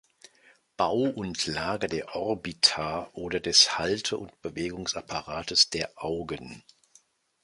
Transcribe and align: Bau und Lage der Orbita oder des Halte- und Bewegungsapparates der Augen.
Bau 0.77 0.97
und 1.11 1.45
Lage 1.45 1.85
der 1.85 2.15
Orbita 2.15 3.11
oder 3.13 3.39
des 3.39 3.77
Halte- 3.77 4.17
und 4.17 4.41
Bewegungsapparates 4.41 5.69
der 5.69 5.91
Augen. 6.03 6.63